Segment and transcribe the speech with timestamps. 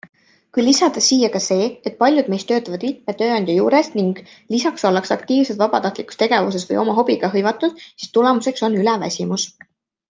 [0.57, 4.23] Kui lisada siia ka see, et paljud meist töötavad mitme tööandja juures ning
[4.57, 9.51] lisaks ollakse aktiivsed vabatahtlikus tegevuses või oma hobiga hõivatud, siis tulemuseks on üleväsimus.